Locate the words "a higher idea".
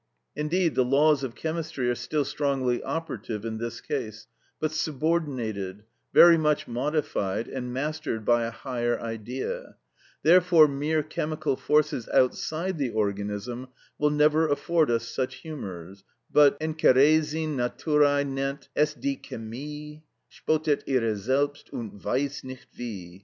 8.45-9.75